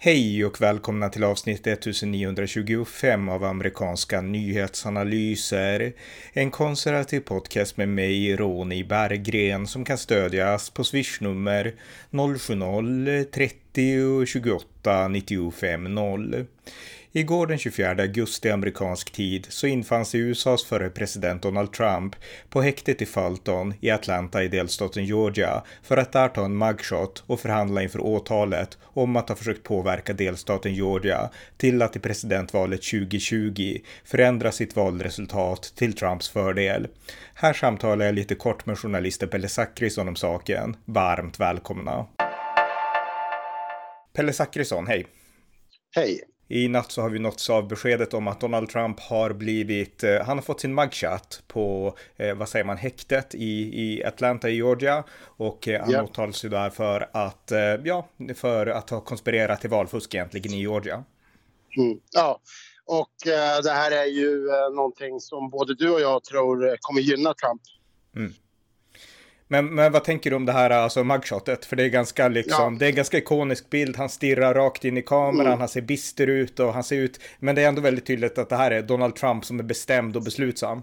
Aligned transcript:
Hej 0.00 0.44
och 0.44 0.60
välkomna 0.60 1.08
till 1.08 1.24
avsnitt 1.24 1.66
1925 1.66 3.28
av 3.28 3.44
amerikanska 3.44 4.20
nyhetsanalyser. 4.20 5.92
En 6.32 6.50
konservativ 6.50 7.20
podcast 7.20 7.76
med 7.76 7.88
mig, 7.88 8.36
Ronny 8.36 8.84
Berggren, 8.84 9.66
som 9.66 9.84
kan 9.84 9.98
stödjas 9.98 10.70
på 10.70 10.84
swishnummer 10.84 11.74
070-30 12.10 13.50
28 14.26 15.08
95 15.08 15.94
0. 15.94 16.46
Igår 17.12 17.46
den 17.46 17.58
24 17.58 17.90
augusti 17.90 18.50
amerikansk 18.50 19.12
tid 19.12 19.46
så 19.48 19.66
infann 19.66 20.04
sig 20.04 20.20
USAs 20.20 20.64
förre 20.64 20.90
president 20.90 21.42
Donald 21.42 21.72
Trump 21.72 22.16
på 22.48 22.62
häktet 22.62 23.02
i 23.02 23.06
Fulton 23.06 23.74
i 23.80 23.90
Atlanta 23.90 24.44
i 24.44 24.48
delstaten 24.48 25.04
Georgia 25.04 25.62
för 25.82 25.96
att 25.96 26.12
där 26.12 26.28
ta 26.28 26.44
en 26.44 26.58
mugshot 26.58 27.24
och 27.26 27.40
förhandla 27.40 27.82
inför 27.82 28.00
åtalet 28.00 28.78
om 28.82 29.16
att 29.16 29.28
ha 29.28 29.36
försökt 29.36 29.62
påverka 29.62 30.12
delstaten 30.12 30.74
Georgia 30.74 31.30
till 31.56 31.82
att 31.82 31.96
i 31.96 31.98
presidentvalet 31.98 32.82
2020 32.82 33.78
förändra 34.04 34.52
sitt 34.52 34.76
valresultat 34.76 35.72
till 35.76 35.92
Trumps 35.92 36.28
fördel. 36.28 36.88
Här 37.34 37.52
samtalar 37.52 38.06
jag 38.06 38.14
lite 38.14 38.34
kort 38.34 38.66
med 38.66 38.78
journalisten 38.78 39.28
Pelle 39.28 39.48
Zackrisson 39.48 40.08
om 40.08 40.16
saken. 40.16 40.76
Varmt 40.84 41.40
välkomna! 41.40 42.06
Pelle 44.12 44.32
Zackrisson, 44.32 44.86
hej! 44.86 45.06
Hej! 45.94 46.20
I 46.50 46.68
natt 46.68 46.92
så 46.92 47.02
har 47.02 47.10
vi 47.10 47.18
nåtts 47.18 47.50
av 47.50 47.68
beskedet 47.68 48.14
om 48.14 48.28
att 48.28 48.40
Donald 48.40 48.68
Trump 48.68 49.00
har 49.00 49.32
blivit, 49.32 50.04
eh, 50.04 50.22
han 50.22 50.38
har 50.38 50.42
fått 50.42 50.60
sin 50.60 50.74
mugshot 50.74 51.42
på, 51.46 51.96
eh, 52.16 52.34
vad 52.34 52.48
säger 52.48 52.64
man, 52.64 52.76
häktet 52.76 53.34
i, 53.34 53.80
i 53.82 54.04
Atlanta 54.04 54.48
i 54.48 54.54
Georgia. 54.54 55.04
Och 55.20 55.68
eh, 55.68 55.80
han 55.80 55.90
yeah. 55.90 56.04
åtalas 56.04 56.44
ju 56.44 56.48
där 56.48 56.70
för 56.70 57.08
att, 57.12 57.52
eh, 57.52 57.58
ja, 57.58 58.08
för 58.34 58.66
att 58.66 58.90
ha 58.90 59.00
konspirerat 59.00 59.60
till 59.60 59.70
valfusk 59.70 60.14
egentligen 60.14 60.52
i 60.52 60.60
Georgia. 60.60 61.04
Mm. 61.76 62.00
Ja, 62.12 62.40
och 62.84 63.14
det 63.62 63.70
här 63.70 63.90
är 63.90 64.06
ju 64.06 64.48
eh, 64.48 64.74
någonting 64.74 65.20
som 65.20 65.50
både 65.50 65.74
du 65.74 65.90
och 65.90 66.00
jag 66.00 66.24
tror 66.24 66.76
kommer 66.80 67.00
gynna 67.00 67.34
Trump. 67.34 67.62
Mm. 68.16 68.32
Men, 69.48 69.74
men 69.74 69.92
vad 69.92 70.04
tänker 70.04 70.30
du 70.30 70.36
om 70.36 70.46
det 70.46 70.52
här 70.52 70.70
alltså 70.70 71.04
mugshotet? 71.04 71.64
För 71.64 71.76
det 71.76 71.84
är 71.84 71.88
ganska 71.88 72.28
liksom, 72.28 72.72
ja. 72.74 72.78
det 72.78 72.86
är 72.86 72.88
en 72.88 72.94
ganska 72.94 73.18
ikonisk 73.18 73.70
bild. 73.70 73.96
Han 73.96 74.08
stirrar 74.08 74.54
rakt 74.54 74.84
in 74.84 74.96
i 74.96 75.02
kameran, 75.02 75.46
mm. 75.46 75.58
han 75.58 75.68
ser 75.68 75.80
bister 75.80 76.26
ut 76.26 76.60
och 76.60 76.74
han 76.74 76.84
ser 76.84 76.96
ut, 76.96 77.20
men 77.38 77.54
det 77.54 77.62
är 77.62 77.68
ändå 77.68 77.80
väldigt 77.80 78.06
tydligt 78.06 78.38
att 78.38 78.48
det 78.48 78.56
här 78.56 78.70
är 78.70 78.82
Donald 78.82 79.16
Trump 79.16 79.44
som 79.44 79.58
är 79.58 79.64
bestämd 79.64 80.16
och 80.16 80.22
beslutsam. 80.22 80.82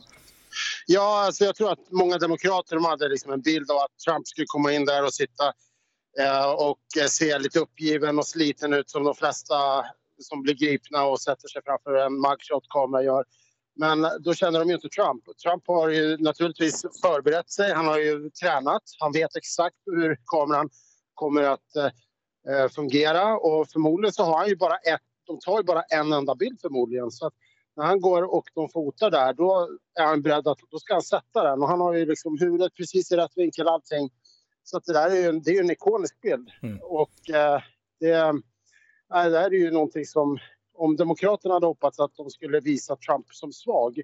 Ja, 0.86 1.26
alltså 1.26 1.46
jag 1.46 1.56
tror 1.56 1.72
att 1.72 1.92
många 1.92 2.18
demokrater 2.18 2.76
de 2.76 2.86
hade 2.86 3.10
liksom 3.10 3.32
en 3.32 3.42
bild 3.42 3.72
av 3.72 3.78
att 3.78 4.00
Trump 4.06 4.28
skulle 4.28 4.46
komma 4.48 4.74
in 4.74 4.86
där 4.86 5.04
och 5.06 5.14
sitta 5.14 5.54
eh, 6.20 6.52
och 6.52 6.80
se 7.10 7.40
lite 7.40 7.60
uppgiven 7.60 8.20
och 8.20 8.28
sliten 8.28 8.74
ut 8.74 8.90
som 8.90 9.04
de 9.04 9.16
flesta 9.16 9.86
som 10.20 10.42
blir 10.42 10.54
gripna 10.54 11.04
och 11.04 11.22
sätter 11.22 11.48
sig 11.48 11.62
framför 11.66 11.96
en 11.96 12.14
mugshot-kamera 12.14 13.04
gör. 13.04 13.24
Men 13.76 14.08
då 14.20 14.34
känner 14.34 14.60
de 14.60 14.70
ju 14.70 14.76
inte 14.76 14.90
Trump. 14.90 15.24
Trump 15.44 15.68
har 15.68 15.90
ju 15.90 16.18
naturligtvis 16.18 16.82
förberett 17.02 17.52
sig. 17.52 17.74
Han 17.74 17.88
har 17.88 17.98
ju 17.98 18.30
tränat. 18.30 18.84
Han 19.00 19.12
vet 19.12 19.36
exakt 19.36 19.76
hur 19.86 20.18
kameran 20.26 20.70
kommer 21.14 21.44
att 21.44 21.76
eh, 22.50 22.70
fungera 22.70 23.38
och 23.38 23.70
förmodligen 23.70 24.14
så 24.14 24.24
har 24.24 24.38
han 24.38 24.48
ju 24.48 24.56
bara 24.56 24.76
ett. 24.76 25.02
De 25.28 25.40
tar 25.40 25.58
ju 25.58 25.64
bara 25.64 25.82
en 25.82 26.14
enda 26.14 26.36
bild 26.36 26.60
förmodligen 26.62 27.12
så 27.12 27.32
när 27.76 27.86
han 27.86 28.02
går 28.02 28.24
och 28.24 28.44
de 28.54 28.70
fotar 28.70 29.12
där 29.12 29.34
då 29.34 29.70
är 30.00 30.06
han 30.06 30.22
beredd 30.22 30.48
att 30.48 30.60
då 30.72 30.80
ska 30.80 30.94
han 30.94 31.02
sätta 31.02 31.44
den 31.44 31.62
och 31.62 31.68
han 31.68 31.82
har 31.82 31.94
ju 31.94 32.06
liksom 32.06 32.38
huvudet 32.40 32.74
precis 32.76 33.12
i 33.12 33.16
rätt 33.16 33.32
vinkel 33.36 33.68
allting. 33.68 34.10
Så 34.64 34.80
det 34.80 34.94
där 34.94 35.10
är 35.10 35.16
ju 35.16 35.30
en, 35.30 35.42
det 35.42 35.52
är 35.52 35.64
en 35.64 35.72
ikonisk 35.72 36.22
bild 36.22 36.50
mm. 36.64 36.80
och 36.82 37.30
eh, 37.30 37.62
det, 38.00 38.12
äh, 38.12 38.34
det 39.10 39.40
här 39.40 39.46
är 39.46 39.60
ju 39.60 39.72
någonting 39.72 40.06
som 40.06 40.38
om 40.76 40.96
Demokraterna 40.96 41.54
hade 41.54 41.66
hoppats 41.66 42.00
att 42.00 42.16
de 42.16 42.30
skulle 42.30 42.60
visa 42.60 42.96
Trump 42.96 43.26
som 43.34 43.54
svag 43.54 44.02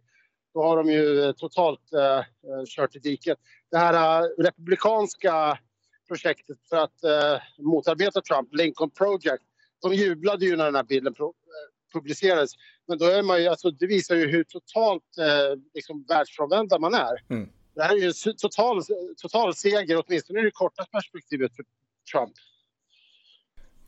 då 0.53 0.63
har 0.63 0.77
de 0.77 0.91
ju 0.91 1.23
eh, 1.23 1.31
totalt 1.31 1.93
eh, 1.93 2.17
eh, 2.17 2.65
kört 2.65 2.95
i 2.95 2.99
diket. 2.99 3.37
Det 3.71 3.77
här 3.77 4.21
eh, 4.21 4.27
republikanska 4.43 5.59
projektet 6.07 6.57
för 6.69 6.77
att 6.77 7.03
eh, 7.03 7.41
motarbeta 7.59 8.21
Trump, 8.21 8.55
Lincoln 8.55 8.89
Project, 8.89 9.43
de 9.81 9.93
jublade 9.93 10.45
ju 10.45 10.55
när 10.55 10.65
den 10.65 10.75
här 10.75 10.83
bilden 10.83 11.13
pro, 11.13 11.27
eh, 11.27 11.93
publicerades. 11.93 12.51
Men 12.87 12.97
då 12.97 13.05
är 13.05 13.23
man 13.23 13.41
ju, 13.41 13.47
alltså, 13.47 13.71
det 13.71 13.87
visar 13.87 14.15
ju 14.15 14.27
hur 14.27 14.43
totalt 14.43 15.17
eh, 15.17 15.59
liksom, 15.73 16.05
världsfrånvända 16.07 16.79
man 16.79 16.93
är. 16.93 17.23
Mm. 17.29 17.49
Det 17.75 17.83
här 17.83 17.95
är 17.95 17.99
ju 17.99 18.07
en 18.07 18.35
total, 18.37 18.81
total 19.17 19.55
seger, 19.55 20.03
åtminstone 20.05 20.39
i 20.39 20.43
det 20.43 20.51
korta 20.51 20.85
perspektivet 20.85 21.55
för 21.55 21.65
Trump. 22.11 22.33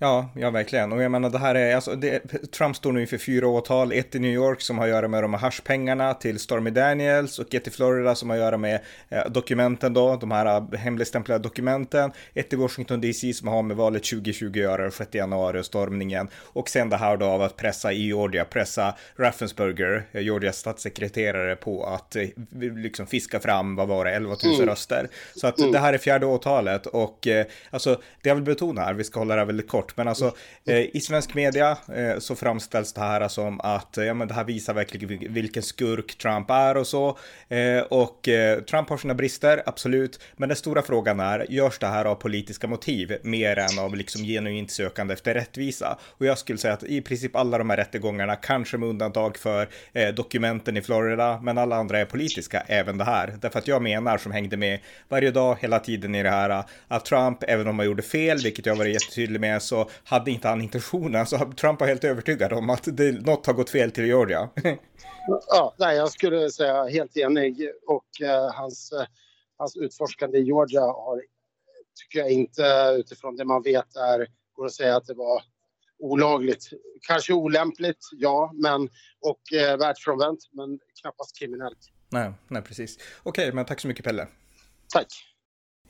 Ja, 0.03 0.29
ja 0.35 0.49
verkligen. 0.49 0.91
Och 0.91 1.03
jag 1.03 1.11
menar 1.11 1.29
det 1.29 1.37
här 1.37 1.55
är, 1.55 1.75
alltså, 1.75 1.95
det, 1.95 2.19
Trump 2.51 2.75
står 2.75 2.91
nu 2.91 3.01
inför 3.01 3.17
fyra 3.17 3.47
åtal. 3.47 3.91
Ett 3.91 4.15
i 4.15 4.19
New 4.19 4.31
York 4.31 4.61
som 4.61 4.77
har 4.77 4.85
att 4.85 4.91
göra 4.91 5.07
med 5.07 5.23
de 5.23 5.33
här 5.33 5.41
hashpengarna 5.41 6.13
till 6.13 6.39
Stormy 6.39 6.69
Daniels 6.69 7.39
och 7.39 7.55
ett 7.55 7.67
i 7.67 7.71
Florida 7.71 8.15
som 8.15 8.29
har 8.29 8.37
att 8.37 8.43
göra 8.43 8.57
med 8.57 8.79
eh, 9.09 9.25
dokumenten 9.29 9.93
då, 9.93 10.15
de 10.15 10.31
här 10.31 10.45
eh, 10.45 10.79
hemligstämplade 10.79 11.43
dokumenten. 11.43 12.11
Ett 12.33 12.53
i 12.53 12.55
Washington 12.55 13.01
DC 13.01 13.33
som 13.33 13.47
har 13.47 13.63
med 13.63 13.77
valet 13.77 14.03
2020 14.03 14.45
att 14.45 14.55
göra, 14.55 14.91
6 14.91 15.15
januari 15.15 15.59
och 15.59 15.65
stormningen. 15.65 16.27
Och 16.35 16.69
sen 16.69 16.89
det 16.89 16.97
här 16.97 17.17
då 17.17 17.25
av 17.25 17.41
att 17.41 17.55
pressa 17.55 17.93
i 17.93 18.05
Georgia, 18.05 18.45
pressa 18.45 18.95
Raffensperger, 19.15 20.03
eh, 20.11 20.21
Georgias 20.21 20.57
statssekreterare 20.57 21.55
på 21.55 21.85
att 21.85 22.15
eh, 22.15 22.27
liksom 22.75 23.07
fiska 23.07 23.39
fram, 23.39 23.75
vad 23.75 23.87
var 23.87 24.05
det, 24.05 24.11
11 24.11 24.35
000 24.43 24.55
mm. 24.55 24.67
röster. 24.67 25.09
Så 25.35 25.47
att 25.47 25.59
mm. 25.59 25.71
det 25.71 25.79
här 25.79 25.93
är 25.93 25.97
fjärde 25.97 26.25
åtalet 26.25 26.85
och 26.85 27.27
eh, 27.27 27.45
alltså 27.69 28.01
det 28.21 28.29
jag 28.29 28.35
vill 28.35 28.43
betona 28.43 28.81
här, 28.81 28.93
vi 28.93 29.03
ska 29.03 29.19
hålla 29.19 29.35
det 29.35 29.41
här 29.41 29.45
väldigt 29.45 29.69
kort, 29.69 29.92
men 29.95 30.07
alltså 30.07 30.35
eh, 30.65 30.95
i 30.95 30.99
svensk 31.01 31.33
media 31.33 31.77
eh, 31.95 32.19
så 32.19 32.35
framställs 32.35 32.93
det 32.93 33.01
här 33.01 33.27
som 33.27 33.61
att 33.61 33.97
eh, 33.97 34.05
ja, 34.05 34.13
men 34.13 34.27
det 34.27 34.33
här 34.33 34.43
visar 34.43 34.73
verkligen 34.73 35.33
vilken 35.33 35.63
skurk 35.63 36.17
Trump 36.17 36.49
är 36.49 36.77
och 36.77 36.87
så. 36.87 37.17
Eh, 37.47 37.79
och 37.89 38.27
eh, 38.27 38.59
Trump 38.59 38.89
har 38.89 38.97
sina 38.97 39.13
brister, 39.13 39.63
absolut. 39.65 40.19
Men 40.37 40.49
den 40.49 40.55
stora 40.55 40.81
frågan 40.81 41.19
är, 41.19 41.45
görs 41.51 41.79
det 41.79 41.87
här 41.87 42.05
av 42.05 42.15
politiska 42.15 42.67
motiv 42.67 43.17
mer 43.23 43.59
än 43.59 43.79
av 43.79 43.95
liksom 43.95 44.23
genuint 44.23 44.71
sökande 44.71 45.13
efter 45.13 45.33
rättvisa? 45.33 45.97
Och 46.03 46.25
jag 46.25 46.37
skulle 46.37 46.57
säga 46.57 46.73
att 46.73 46.83
i 46.83 47.01
princip 47.01 47.35
alla 47.35 47.57
de 47.57 47.69
här 47.69 47.77
rättegångarna, 47.77 48.35
kanske 48.35 48.77
med 48.77 48.89
undantag 48.89 49.37
för 49.37 49.69
eh, 49.93 50.09
dokumenten 50.09 50.77
i 50.77 50.81
Florida, 50.81 51.39
men 51.43 51.57
alla 51.57 51.75
andra 51.75 51.99
är 51.99 52.05
politiska, 52.05 52.63
även 52.67 52.97
det 52.97 53.03
här. 53.03 53.33
Därför 53.41 53.59
att 53.59 53.67
jag 53.67 53.81
menar, 53.81 54.17
som 54.17 54.31
hängde 54.31 54.57
med 54.57 54.79
varje 55.09 55.31
dag, 55.31 55.57
hela 55.61 55.79
tiden 55.79 56.15
i 56.15 56.23
det 56.23 56.29
här, 56.29 56.63
att 56.87 57.05
Trump, 57.05 57.43
även 57.47 57.67
om 57.67 57.79
han 57.79 57.85
gjorde 57.85 58.03
fel, 58.03 58.37
vilket 58.43 58.65
jag 58.65 58.75
varit 58.75 58.93
jättetydlig 58.93 59.41
med, 59.41 59.61
så 59.61 59.72
hade 60.03 60.31
inte 60.31 60.47
han 60.47 60.61
intentionen. 60.61 61.25
Så 61.25 61.37
Trump 61.37 61.79
var 61.79 61.87
helt 61.87 62.03
övertygad 62.03 62.53
om 62.53 62.69
att 62.69 62.97
det, 62.97 63.25
något 63.25 63.45
har 63.45 63.53
gått 63.53 63.69
fel 63.69 63.91
till 63.91 64.05
Georgia. 64.05 64.49
ja, 65.47 65.75
nej, 65.79 65.97
jag 65.97 66.11
skulle 66.11 66.49
säga 66.49 66.87
helt 66.87 67.17
enig. 67.17 67.69
Och 67.87 68.21
eh, 68.27 68.53
hans, 68.53 68.91
eh, 68.91 69.05
hans 69.57 69.75
utforskande 69.75 70.37
i 70.37 70.43
Georgia 70.43 70.81
har, 70.81 71.21
tycker 72.01 72.19
jag 72.19 72.31
inte 72.31 72.95
utifrån 72.99 73.35
det 73.35 73.45
man 73.45 73.61
vet 73.61 73.95
är, 73.95 74.27
går 74.53 74.65
att 74.65 74.73
säga 74.73 74.95
att 74.95 75.05
det 75.05 75.13
var 75.13 75.43
olagligt. 75.99 76.69
Kanske 77.07 77.33
olämpligt, 77.33 77.99
ja, 78.11 78.51
men, 78.53 78.89
och 79.21 79.53
eh, 79.53 79.77
världsfrånvänt, 79.77 80.39
men 80.51 80.79
knappast 81.01 81.39
kriminellt. 81.39 81.79
Nej, 82.09 82.33
nej 82.47 82.61
precis. 82.61 82.97
Okej, 83.23 83.53
men 83.53 83.65
tack 83.65 83.79
så 83.79 83.87
mycket 83.87 84.05
Pelle. 84.05 84.27
Tack. 84.93 85.07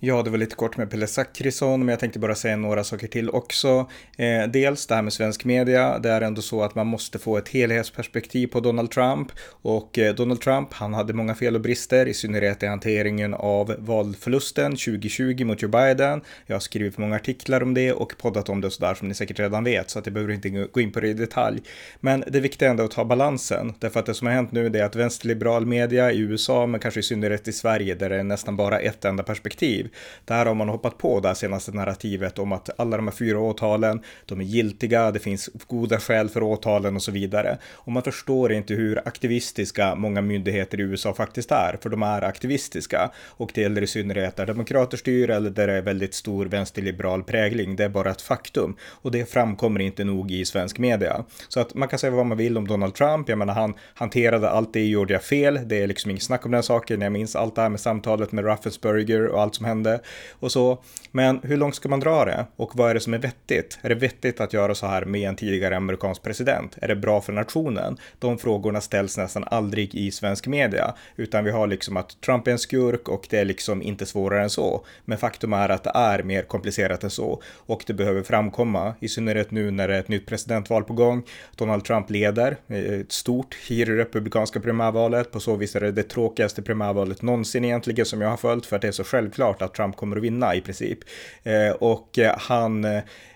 Ja, 0.05 0.23
det 0.23 0.29
var 0.29 0.37
lite 0.37 0.55
kort 0.55 0.77
med 0.77 0.91
Pelle 0.91 1.07
Zackrisson, 1.07 1.79
men 1.79 1.87
jag 1.87 1.99
tänkte 1.99 2.19
bara 2.19 2.35
säga 2.35 2.55
några 2.55 2.83
saker 2.83 3.07
till 3.07 3.29
också. 3.29 3.89
Eh, 4.17 4.47
dels 4.47 4.87
det 4.87 4.95
här 4.95 5.01
med 5.01 5.13
svensk 5.13 5.45
media. 5.45 5.99
Det 5.99 6.09
är 6.09 6.21
ändå 6.21 6.41
så 6.41 6.63
att 6.63 6.75
man 6.75 6.87
måste 6.87 7.19
få 7.19 7.37
ett 7.37 7.49
helhetsperspektiv 7.49 8.47
på 8.47 8.59
Donald 8.59 8.91
Trump. 8.91 9.31
Och 9.47 9.99
eh, 9.99 10.15
Donald 10.15 10.41
Trump, 10.41 10.73
han 10.73 10.93
hade 10.93 11.13
många 11.13 11.35
fel 11.35 11.55
och 11.55 11.61
brister, 11.61 12.05
i 12.05 12.13
synnerhet 12.13 12.63
i 12.63 12.65
hanteringen 12.65 13.33
av 13.33 13.75
valförlusten 13.79 14.71
2020 14.71 15.45
mot 15.45 15.61
Joe 15.61 15.69
Biden. 15.69 16.21
Jag 16.45 16.55
har 16.55 16.59
skrivit 16.59 16.97
många 16.97 17.15
artiklar 17.15 17.63
om 17.63 17.73
det 17.73 17.93
och 17.93 18.13
poddat 18.17 18.49
om 18.49 18.61
det 18.61 18.67
och 18.67 18.73
sådär 18.73 18.93
som 18.93 19.07
ni 19.07 19.13
säkert 19.13 19.39
redan 19.39 19.63
vet, 19.63 19.89
så 19.89 19.99
att 19.99 20.05
jag 20.05 20.13
behöver 20.13 20.33
inte 20.33 20.49
gå 20.49 20.81
in 20.81 20.91
på 20.91 20.99
det 20.99 21.07
i 21.07 21.13
detalj. 21.13 21.61
Men 21.99 22.23
det 22.27 22.39
viktiga 22.39 22.67
är 22.67 22.71
ändå 22.71 22.83
att 22.83 22.91
ta 22.91 23.05
balansen, 23.05 23.73
därför 23.79 23.99
att 23.99 24.05
det 24.05 24.13
som 24.13 24.27
har 24.27 24.33
hänt 24.33 24.51
nu 24.51 24.65
är 24.65 24.83
att 24.83 24.95
vänsterliberal 24.95 25.65
media 25.65 26.11
i 26.11 26.19
USA, 26.19 26.65
men 26.65 26.79
kanske 26.79 26.99
i 26.99 27.03
synnerhet 27.03 27.47
i 27.47 27.53
Sverige, 27.53 27.95
där 27.95 28.09
det 28.09 28.15
är 28.15 28.23
nästan 28.23 28.55
bara 28.55 28.79
ett 28.79 29.05
enda 29.05 29.23
perspektiv, 29.23 29.89
där 30.25 30.45
har 30.45 30.53
man 30.53 30.69
hoppat 30.69 30.97
på 30.97 31.19
det 31.19 31.35
senaste 31.35 31.71
narrativet 31.71 32.39
om 32.39 32.51
att 32.51 32.79
alla 32.79 32.97
de 32.97 33.07
här 33.07 33.15
fyra 33.15 33.39
åtalen, 33.39 34.01
de 34.25 34.39
är 34.39 34.43
giltiga, 34.43 35.11
det 35.11 35.19
finns 35.19 35.49
goda 35.67 35.99
skäl 35.99 36.29
för 36.29 36.43
åtalen 36.43 36.95
och 36.95 37.01
så 37.01 37.11
vidare. 37.11 37.57
Och 37.73 37.91
man 37.91 38.03
förstår 38.03 38.51
inte 38.51 38.73
hur 38.73 39.07
aktivistiska 39.07 39.95
många 39.95 40.21
myndigheter 40.21 40.79
i 40.79 40.83
USA 40.83 41.13
faktiskt 41.13 41.51
är, 41.51 41.77
för 41.81 41.89
de 41.89 42.03
är 42.03 42.21
aktivistiska. 42.21 43.11
Och 43.27 43.51
det 43.53 43.61
gäller 43.61 43.81
i 43.81 43.87
synnerhet 43.87 44.35
där 44.35 44.45
demokrater 44.45 44.97
styr 44.97 45.29
eller 45.29 45.49
där 45.49 45.67
det 45.67 45.73
är 45.73 45.81
väldigt 45.81 46.13
stor 46.13 46.45
vänsterliberal 46.45 47.23
prägling. 47.23 47.75
Det 47.75 47.83
är 47.83 47.89
bara 47.89 48.11
ett 48.11 48.21
faktum. 48.21 48.75
Och 48.81 49.11
det 49.11 49.29
framkommer 49.29 49.79
inte 49.79 50.03
nog 50.03 50.31
i 50.31 50.45
svensk 50.45 50.77
media. 50.77 51.25
Så 51.47 51.59
att 51.59 51.73
man 51.73 51.87
kan 51.87 51.99
säga 51.99 52.11
vad 52.11 52.25
man 52.25 52.37
vill 52.37 52.57
om 52.57 52.67
Donald 52.67 52.95
Trump. 52.95 53.29
Jag 53.29 53.37
menar, 53.37 53.53
han 53.53 53.73
hanterade 53.93 54.49
allt 54.49 54.73
det 54.73 54.85
gjorde 54.85 55.13
jag 55.13 55.23
fel. 55.23 55.59
Det 55.65 55.83
är 55.83 55.87
liksom 55.87 56.11
inget 56.11 56.23
snack 56.23 56.45
om 56.45 56.51
den 56.51 56.63
saken. 56.63 57.01
Jag 57.01 57.11
minns 57.11 57.35
allt 57.35 57.55
det 57.55 57.61
här 57.61 57.69
med 57.69 57.79
samtalet 57.79 58.31
med 58.31 58.45
Raffensperger 58.45 59.27
och 59.27 59.41
allt 59.41 59.55
som 59.55 59.65
hände 59.65 59.82
hände 59.83 60.03
och 60.39 60.51
så. 60.51 60.83
Men 61.11 61.39
hur 61.43 61.57
långt 61.57 61.75
ska 61.75 61.89
man 61.89 61.99
dra 61.99 62.25
det? 62.25 62.45
Och 62.55 62.75
vad 62.75 62.89
är 62.89 62.93
det 62.93 62.99
som 62.99 63.13
är 63.13 63.17
vettigt? 63.17 63.79
Är 63.81 63.89
det 63.89 63.95
vettigt 63.95 64.41
att 64.41 64.53
göra 64.53 64.75
så 64.75 64.87
här 64.87 65.05
med 65.05 65.29
en 65.29 65.35
tidigare 65.35 65.77
amerikansk 65.77 66.23
president? 66.23 66.77
Är 66.81 66.87
det 66.87 66.95
bra 66.95 67.21
för 67.21 67.33
nationen? 67.33 67.97
De 68.19 68.37
frågorna 68.37 68.81
ställs 68.81 69.17
nästan 69.17 69.43
aldrig 69.47 69.95
i 69.95 70.11
svensk 70.11 70.47
media, 70.47 70.93
utan 71.15 71.43
vi 71.43 71.51
har 71.51 71.67
liksom 71.67 71.97
att 71.97 72.21
Trump 72.21 72.47
är 72.47 72.51
en 72.51 72.59
skurk 72.59 73.09
och 73.09 73.27
det 73.29 73.39
är 73.39 73.45
liksom 73.45 73.81
inte 73.81 74.05
svårare 74.05 74.43
än 74.43 74.49
så. 74.49 74.85
Men 75.05 75.17
faktum 75.17 75.53
är 75.53 75.69
att 75.69 75.83
det 75.83 75.91
är 75.95 76.23
mer 76.23 76.41
komplicerat 76.43 77.03
än 77.03 77.09
så 77.09 77.41
och 77.65 77.83
det 77.87 77.93
behöver 77.93 78.23
framkomma, 78.23 78.93
i 78.99 79.07
synnerhet 79.07 79.51
nu 79.51 79.71
när 79.71 79.87
det 79.87 79.95
är 79.95 79.99
ett 79.99 80.07
nytt 80.07 80.25
presidentval 80.25 80.83
på 80.83 80.93
gång. 80.93 81.23
Donald 81.55 81.83
Trump 81.85 82.09
leder 82.09 82.57
eh, 82.67 82.77
ett 82.77 83.11
stort 83.11 83.57
i 83.67 83.85
det 83.85 83.97
republikanska 83.97 84.59
primärvalet. 84.59 85.31
På 85.31 85.39
så 85.39 85.55
vis 85.55 85.75
är 85.75 85.81
det 85.81 85.91
det 85.91 86.03
tråkigaste 86.03 86.61
primärvalet 86.61 87.21
någonsin 87.21 87.65
egentligen 87.65 88.05
som 88.05 88.21
jag 88.21 88.29
har 88.29 88.37
följt 88.37 88.65
för 88.65 88.75
att 88.75 88.81
det 88.81 88.87
är 88.87 88.91
så 88.91 89.03
självklart 89.03 89.61
att 89.61 89.72
Trump 89.73 89.95
kommer 89.95 90.17
att 90.17 90.23
vinna 90.23 90.55
i 90.55 90.61
princip. 90.61 90.99
Eh, 91.43 91.69
och 91.69 92.19
eh, 92.19 92.35
han, 92.37 92.85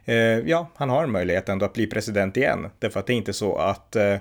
eh, 0.05 0.17
ja, 0.45 0.71
han 0.75 0.89
har 0.89 1.03
en 1.03 1.11
möjlighet 1.11 1.49
ändå 1.49 1.65
att 1.65 1.73
bli 1.73 1.87
president 1.87 2.37
igen. 2.37 2.67
Därför 2.79 2.99
att 2.99 3.07
det 3.07 3.13
är 3.13 3.17
inte 3.17 3.33
så 3.33 3.55
att 3.55 3.95
Eh, 3.95 4.17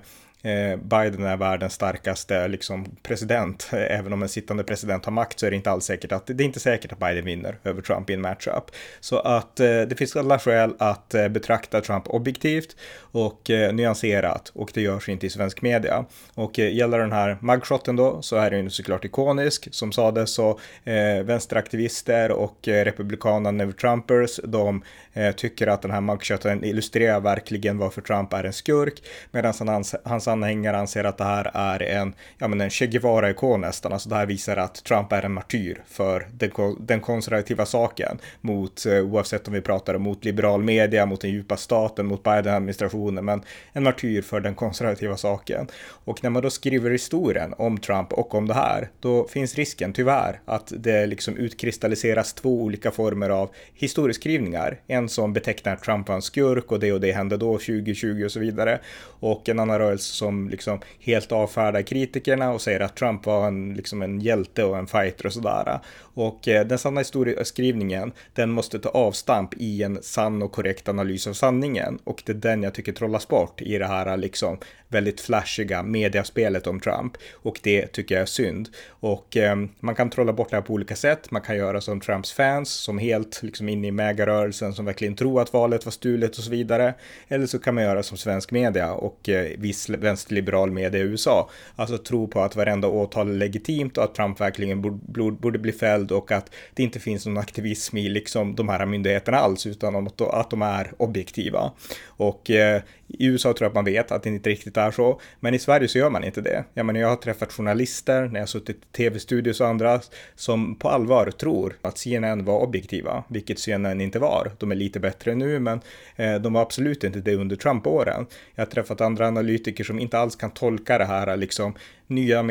Eh, 0.46 0.76
Biden 0.76 1.24
är 1.24 1.36
världens 1.36 1.72
starkaste 1.72 2.48
liksom, 2.48 2.96
president. 3.02 3.68
Eh, 3.72 3.98
även 3.98 4.12
om 4.12 4.22
en 4.22 4.28
sittande 4.28 4.64
president 4.64 5.04
har 5.04 5.12
makt 5.12 5.40
så 5.40 5.46
är 5.46 5.50
det 5.50 5.56
inte 5.56 5.70
alls 5.70 5.84
säkert 5.84 6.12
att 6.12 6.26
det 6.26 6.42
är 6.42 6.46
inte 6.46 6.60
säkert 6.60 6.92
att 6.92 6.98
Biden 6.98 7.24
vinner 7.24 7.58
över 7.64 7.82
Trump 7.82 8.10
i 8.10 8.14
en 8.14 8.20
matchup. 8.20 8.64
Så 9.00 9.18
att 9.18 9.60
eh, 9.60 9.66
det 9.66 9.98
finns 9.98 10.16
alla 10.16 10.38
skäl 10.38 10.74
att 10.78 11.14
eh, 11.14 11.28
betrakta 11.28 11.80
Trump 11.80 12.08
objektivt 12.08 12.76
och 12.98 13.50
eh, 13.50 13.72
nyanserat 13.72 14.52
och 14.54 14.70
det 14.74 14.80
görs 14.80 15.08
inte 15.08 15.26
i 15.26 15.30
svensk 15.30 15.62
media. 15.62 16.04
Och 16.34 16.58
gäller 16.58 16.98
den 16.98 17.12
här 17.12 17.38
mugshoten 17.40 17.96
då 17.96 18.22
så 18.22 18.36
är 18.36 18.50
den 18.50 18.64
ju 18.64 18.70
såklart 18.70 19.04
ikonisk. 19.04 19.68
Som 19.70 19.92
sades 19.92 20.34
så 20.34 20.50
eh, 20.84 21.24
vänsteraktivister 21.24 22.30
och 22.30 22.58
republikanerna 22.62 23.50
Never 23.50 23.72
Trumpers 23.72 24.40
de 24.44 24.82
eh, 25.12 25.32
tycker 25.32 25.66
att 25.66 25.82
den 25.82 25.90
här 25.90 26.00
mugshoten 26.00 26.64
illustrerar 26.64 27.20
verkligen 27.20 27.78
varför 27.78 28.00
Trump 28.00 28.32
är 28.32 28.44
en 28.44 28.52
skurk 28.52 29.02
medan 29.30 29.54
hans, 29.68 29.94
hans 30.04 30.28
anhängare 30.42 30.78
anser 30.78 31.04
att 31.04 31.18
det 31.18 31.24
här 31.24 31.50
är 31.54 31.82
en, 31.82 32.14
ja 32.38 32.48
men 32.48 32.60
en 32.60 32.70
Che 32.70 32.86
Guevara-ikon 32.86 33.60
nästan. 33.60 33.92
Alltså 33.92 34.08
det 34.08 34.14
här 34.14 34.26
visar 34.26 34.56
att 34.56 34.84
Trump 34.84 35.12
är 35.12 35.22
en 35.22 35.32
martyr 35.32 35.82
för 35.88 36.26
den, 36.32 36.50
den 36.80 37.00
konservativa 37.00 37.66
saken 37.66 38.18
mot, 38.40 38.86
eh, 38.86 38.98
oavsett 38.98 39.48
om 39.48 39.54
vi 39.54 39.60
pratar 39.60 39.98
mot 39.98 40.24
liberal 40.24 40.62
media, 40.62 41.06
mot 41.06 41.20
den 41.20 41.30
djupa 41.30 41.56
staten, 41.56 42.06
mot 42.06 42.22
Biden-administrationen, 42.22 43.24
men 43.24 43.42
en 43.72 43.82
martyr 43.82 44.22
för 44.22 44.40
den 44.40 44.54
konservativa 44.54 45.16
saken. 45.16 45.66
Och 46.04 46.22
när 46.22 46.30
man 46.30 46.42
då 46.42 46.50
skriver 46.50 46.90
historien 46.90 47.54
om 47.58 47.78
Trump 47.78 48.12
och 48.12 48.34
om 48.34 48.48
det 48.48 48.54
här, 48.54 48.88
då 49.00 49.28
finns 49.28 49.54
risken 49.54 49.92
tyvärr 49.92 50.40
att 50.44 50.72
det 50.76 51.06
liksom 51.06 51.36
utkristalliseras 51.36 52.34
två 52.34 52.62
olika 52.62 52.90
former 52.90 53.30
av 53.30 53.50
historieskrivningar. 53.74 54.80
En 54.86 55.08
som 55.08 55.32
betecknar 55.32 55.76
Trump 55.76 56.06
som 56.06 56.14
en 56.14 56.22
skurk 56.22 56.72
och 56.72 56.80
det 56.80 56.92
och 56.92 57.00
det 57.00 57.12
hände 57.12 57.36
då 57.36 57.52
2020 57.52 58.24
och 58.24 58.32
så 58.32 58.40
vidare. 58.40 58.80
Och 59.20 59.48
en 59.48 59.58
annan 59.58 59.78
rörelse 59.78 60.12
som 60.16 60.48
liksom 60.48 60.80
helt 61.00 61.32
avfärdar 61.32 61.82
kritikerna 61.82 62.52
och 62.52 62.60
säger 62.60 62.80
att 62.80 62.96
Trump 62.96 63.26
var 63.26 63.46
en, 63.46 63.74
liksom 63.74 64.02
en 64.02 64.20
hjälte 64.20 64.64
och 64.64 64.78
en 64.78 64.86
fighter 64.86 65.26
och 65.26 65.32
sådär. 65.32 65.80
Och 65.98 66.48
eh, 66.48 66.66
den 66.66 66.78
sanna 66.78 67.00
historieskrivningen, 67.00 68.12
den 68.34 68.50
måste 68.50 68.78
ta 68.78 68.88
avstamp 68.88 69.54
i 69.56 69.82
en 69.82 70.02
sann 70.02 70.42
och 70.42 70.52
korrekt 70.52 70.88
analys 70.88 71.26
av 71.26 71.32
sanningen. 71.32 71.98
Och 72.04 72.22
det 72.26 72.32
är 72.32 72.36
den 72.36 72.62
jag 72.62 72.74
tycker 72.74 72.92
trollas 72.92 73.28
bort 73.28 73.62
i 73.62 73.78
det 73.78 73.86
här 73.86 74.16
liksom 74.16 74.58
väldigt 74.88 75.20
flashiga 75.20 75.82
mediaspelet 75.82 76.66
om 76.66 76.80
Trump. 76.80 77.16
Och 77.32 77.60
det 77.62 77.86
tycker 77.86 78.14
jag 78.14 78.22
är 78.22 78.26
synd. 78.26 78.68
Och 78.88 79.36
eh, 79.36 79.56
man 79.80 79.94
kan 79.94 80.10
trolla 80.10 80.32
bort 80.32 80.50
det 80.50 80.56
här 80.56 80.62
på 80.62 80.72
olika 80.72 80.96
sätt. 80.96 81.30
Man 81.30 81.42
kan 81.42 81.56
göra 81.56 81.80
som 81.80 82.00
Trumps 82.00 82.32
fans, 82.32 82.70
som 82.70 82.98
helt 82.98 83.42
liksom 83.42 83.68
inne 83.68 83.86
i 83.86 83.92
megarörelsen, 83.92 84.74
som 84.74 84.84
verkligen 84.84 85.16
tror 85.16 85.42
att 85.42 85.52
valet 85.52 85.84
var 85.84 85.92
stulet 85.92 86.38
och 86.38 86.44
så 86.44 86.50
vidare. 86.50 86.94
Eller 87.28 87.46
så 87.46 87.58
kan 87.58 87.74
man 87.74 87.84
göra 87.84 88.02
som 88.02 88.16
svensk 88.16 88.50
media 88.50 88.92
och 88.92 89.28
eh, 89.28 89.58
viss 89.58 89.88
vänsterliberal 90.06 90.70
media 90.70 91.00
i 91.00 91.04
USA. 91.04 91.50
Alltså 91.76 91.98
tro 91.98 92.28
på 92.28 92.40
att 92.40 92.56
varenda 92.56 92.88
åtal 92.88 93.30
är 93.30 93.34
legitimt 93.34 93.98
och 93.98 94.04
att 94.04 94.14
Trump 94.14 94.40
verkligen 94.40 94.82
borde, 94.82 95.36
borde 95.36 95.58
bli 95.58 95.72
fälld 95.72 96.12
och 96.12 96.32
att 96.32 96.50
det 96.74 96.82
inte 96.82 97.00
finns 97.00 97.26
någon 97.26 97.38
aktivism 97.38 97.96
i 97.96 98.08
liksom 98.08 98.54
de 98.54 98.68
här 98.68 98.86
myndigheterna 98.86 99.38
alls, 99.38 99.66
utan 99.66 100.06
att 100.20 100.50
de 100.50 100.62
är 100.62 100.92
objektiva. 100.96 101.72
Och 102.06 102.50
eh, 102.50 102.82
i 103.08 103.26
USA 103.26 103.52
tror 103.52 103.64
jag 103.64 103.68
att 103.68 103.74
man 103.74 103.84
vet 103.84 104.12
att 104.12 104.22
det 104.22 104.28
inte 104.28 104.50
riktigt 104.50 104.76
är 104.76 104.90
så, 104.90 105.20
men 105.40 105.54
i 105.54 105.58
Sverige 105.58 105.88
så 105.88 105.98
gör 105.98 106.10
man 106.10 106.24
inte 106.24 106.40
det. 106.40 106.64
Jag 106.74 106.86
menar, 106.86 107.00
jag 107.00 107.08
har 107.08 107.16
träffat 107.16 107.52
journalister 107.52 108.22
när 108.22 108.34
jag 108.34 108.40
har 108.40 108.46
suttit 108.46 108.76
i 108.76 108.96
tv-studios 108.96 109.60
och 109.60 109.66
andra 109.66 110.00
som 110.34 110.74
på 110.74 110.88
allvar 110.88 111.30
tror 111.30 111.76
att 111.82 111.98
CNN 111.98 112.44
var 112.44 112.58
objektiva, 112.58 113.24
vilket 113.28 113.58
CNN 113.58 114.00
inte 114.00 114.18
var. 114.18 114.52
De 114.58 114.70
är 114.70 114.74
lite 114.74 115.00
bättre 115.00 115.34
nu, 115.34 115.58
men 115.58 115.80
eh, 116.16 116.34
de 116.34 116.52
var 116.52 116.62
absolut 116.62 117.04
inte 117.04 117.20
det 117.20 117.34
under 117.34 117.56
Trump-åren. 117.56 118.26
Jag 118.54 118.64
har 118.64 118.70
träffat 118.70 119.00
andra 119.00 119.26
analytiker 119.26 119.84
som 119.84 119.95
Liksom 119.96 120.02
inte 120.02 120.18
alls 120.18 120.36
kan 120.36 120.50
tolka 120.50 120.98
det 120.98 121.04
här 121.04 121.36
liksom 121.36 121.74
nya, 122.06 122.42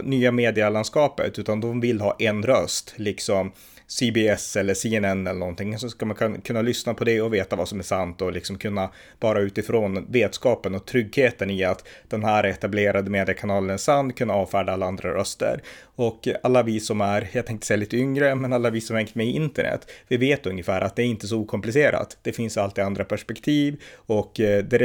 nya 0.00 0.32
medielandskapet, 0.32 1.38
utan 1.38 1.60
de 1.60 1.80
vill 1.80 2.00
ha 2.00 2.16
en 2.18 2.42
röst, 2.42 2.94
liksom 2.96 3.52
CBS 3.88 4.56
eller 4.56 4.74
CNN 4.74 5.26
eller 5.26 5.40
någonting 5.40 5.78
så 5.78 5.88
ska 5.88 6.06
man 6.06 6.40
kunna 6.40 6.62
lyssna 6.62 6.94
på 6.94 7.04
det 7.04 7.20
och 7.20 7.34
veta 7.34 7.56
vad 7.56 7.68
som 7.68 7.78
är 7.78 7.82
sant 7.82 8.22
och 8.22 8.32
liksom 8.32 8.58
kunna 8.58 8.90
bara 9.20 9.40
utifrån 9.40 10.06
vetskapen 10.08 10.74
och 10.74 10.86
tryggheten 10.86 11.50
i 11.50 11.64
att 11.64 11.88
den 12.08 12.24
här 12.24 12.44
etablerade 12.44 13.10
mediekanalen 13.10 13.70
är 13.70 13.76
sann 13.76 14.12
kunna 14.12 14.34
avfärda 14.34 14.72
alla 14.72 14.86
andra 14.86 15.14
röster. 15.14 15.62
Och 15.94 16.28
alla 16.42 16.62
vi 16.62 16.80
som 16.80 17.00
är, 17.00 17.28
jag 17.32 17.46
tänkte 17.46 17.66
säga 17.66 17.76
lite 17.76 17.96
yngre, 17.96 18.34
men 18.34 18.52
alla 18.52 18.70
vi 18.70 18.80
som 18.80 18.96
hängt 18.96 19.14
med 19.14 19.26
i 19.26 19.30
internet, 19.30 19.90
vi 20.08 20.16
vet 20.16 20.46
ungefär 20.46 20.80
att 20.80 20.96
det 20.96 21.02
är 21.02 21.06
inte 21.06 21.26
så 21.26 21.38
okomplicerat. 21.38 22.18
Det 22.22 22.32
finns 22.32 22.56
alltid 22.56 22.84
andra 22.84 23.04
perspektiv 23.04 23.82
och 23.96 24.40
eh, 24.40 24.64
det 24.64 24.78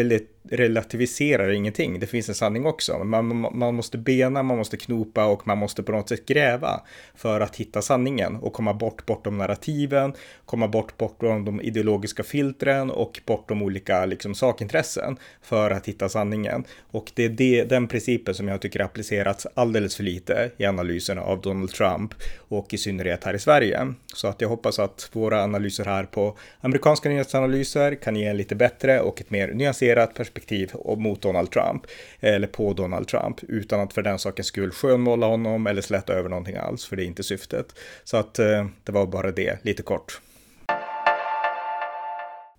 relativiserar 0.49 1.49
ingenting. 1.49 1.99
Det 1.99 2.07
finns 2.07 2.29
en 2.29 2.35
sanning 2.35 2.65
också. 2.65 3.03
Man, 3.03 3.57
man 3.57 3.75
måste 3.75 3.97
bena, 4.03 4.43
man 4.43 4.57
måste 4.57 4.77
knopa 4.77 5.25
och 5.25 5.47
man 5.47 5.57
måste 5.57 5.83
på 5.83 5.91
något 5.91 6.09
sätt 6.09 6.25
gräva 6.25 6.81
för 7.15 7.41
att 7.41 7.55
hitta 7.55 7.81
sanningen 7.81 8.35
och 8.35 8.53
komma 8.53 8.73
bort 8.73 9.05
bortom 9.05 9.37
narrativen, 9.37 10.13
komma 10.45 10.67
bort 10.67 10.97
bortom 10.97 11.45
de 11.45 11.61
ideologiska 11.61 12.23
filtren 12.23 12.91
och 12.91 13.21
bortom 13.25 13.61
olika 13.61 14.05
liksom, 14.05 14.35
sakintressen 14.35 15.17
för 15.41 15.71
att 15.71 15.87
hitta 15.87 16.09
sanningen. 16.09 16.63
Och 16.91 17.11
det 17.15 17.25
är 17.25 17.29
det, 17.29 17.63
den 17.63 17.87
principen 17.87 18.35
som 18.35 18.47
jag 18.47 18.61
tycker 18.61 18.79
applicerats 18.79 19.47
alldeles 19.53 19.95
för 19.95 20.03
lite 20.03 20.51
i 20.57 20.65
analyserna 20.65 21.21
av 21.21 21.41
Donald 21.41 21.71
Trump 21.71 22.13
och 22.37 22.73
i 22.73 22.77
synnerhet 22.77 23.23
här 23.23 23.33
i 23.33 23.39
Sverige. 23.39 23.93
Så 24.13 24.27
att 24.27 24.41
jag 24.41 24.49
hoppas 24.49 24.79
att 24.79 25.09
våra 25.13 25.43
analyser 25.43 25.85
här 25.85 26.03
på 26.03 26.37
amerikanska 26.61 27.09
nyhetsanalyser 27.09 27.95
kan 27.95 28.15
ge 28.15 28.25
en 28.25 28.37
lite 28.37 28.55
bättre 28.55 28.99
och 28.99 29.21
ett 29.21 29.29
mer 29.29 29.47
nyanserat 29.53 30.13
perspektiv 30.13 30.71
mot 30.97 31.21
Donald 31.21 31.51
Trump 31.51 31.83
eller 32.19 32.47
på 32.47 32.73
Donald 32.73 33.07
Trump 33.07 33.43
utan 33.43 33.79
att 33.79 33.92
för 33.93 34.01
den 34.01 34.19
sakens 34.19 34.47
skull 34.47 34.71
skönmåla 34.71 35.27
honom 35.27 35.67
eller 35.67 35.81
släta 35.81 36.13
över 36.13 36.29
någonting 36.29 36.55
alls, 36.55 36.85
för 36.85 36.95
det 36.95 37.03
är 37.03 37.05
inte 37.05 37.23
syftet. 37.23 37.75
Så 38.03 38.17
att 38.17 38.39
eh, 38.39 38.67
det 38.83 38.91
var 38.91 39.05
bara 39.05 39.31
det, 39.31 39.59
lite 39.65 39.83
kort. 39.83 40.21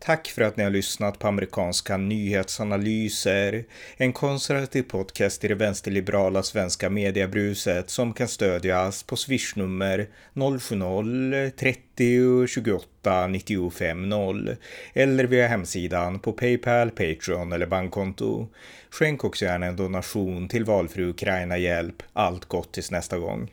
Tack 0.04 0.28
för 0.28 0.42
att 0.42 0.56
ni 0.56 0.64
har 0.64 0.70
lyssnat 0.70 1.18
på 1.18 1.28
amerikanska 1.28 1.96
nyhetsanalyser. 1.96 3.64
En 3.96 4.12
konservativ 4.12 4.82
podcast 4.82 5.44
i 5.44 5.49
det 5.49 5.54
vänsterliberala 5.54 6.42
svenska 6.42 6.90
mediebruset 6.90 7.90
som 7.90 8.12
kan 8.12 8.28
stödjas 8.28 9.02
på 9.02 9.16
swishnummer 9.16 10.06
070-30 10.34 12.46
28 12.46 13.26
95 13.26 14.08
0 14.08 14.56
eller 14.92 15.25
via 15.25 15.49
hemsidan 15.49 16.18
på 16.18 16.32
Paypal, 16.32 16.90
Patreon 16.90 17.52
eller 17.52 17.66
bankkonto. 17.66 18.49
Skänk 18.90 19.25
också 19.25 19.44
gärna 19.44 19.66
en 19.66 19.76
donation 19.76 20.49
till 20.49 20.64
valfri 20.64 21.04
Ukraina-hjälp. 21.04 22.02
Allt 22.12 22.44
gott 22.44 22.73
tills 22.73 22.90
nästa 22.90 23.18
gång. 23.18 23.50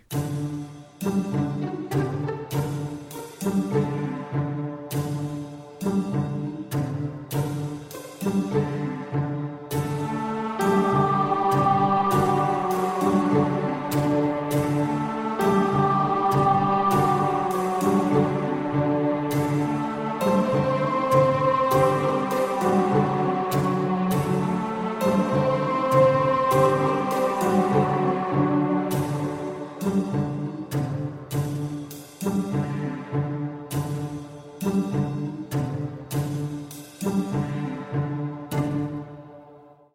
thank 3.43 4.35
you 4.35 4.50